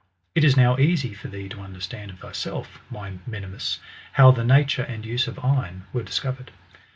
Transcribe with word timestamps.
It 0.33 0.43
is 0.43 0.57
now 0.57 0.79
easy 0.79 1.13
for 1.13 1.27
thee 1.27 1.47
to 1.49 1.59
understand 1.61 2.09
of 2.09 2.17
thyself, 2.17 2.79
my 2.89 3.11
Mem 3.27 3.43
^ 3.43 3.49
mius, 3.51 3.77
how 4.13 4.31
the 4.31 4.43
nature 4.43 4.81
and 4.81 5.03
tise 5.03 5.27
of 5.27 5.37
iron 5.45 5.85
were 5.93 6.01
discovered. 6.01 6.49